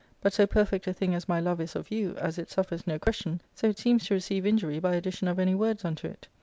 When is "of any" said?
5.27-5.53